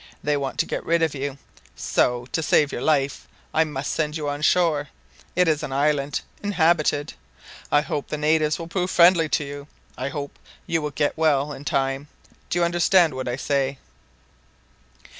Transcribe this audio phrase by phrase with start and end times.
[0.23, 1.37] They want to get rid of you,
[1.75, 4.87] so, to save your life, I must send you on shore.
[5.35, 7.13] It is an island inhabited.
[7.71, 9.67] I hope the natives will prove friendly to you.
[9.99, 12.07] I hope you will get well in time.
[12.49, 13.77] Do you understand what I say?"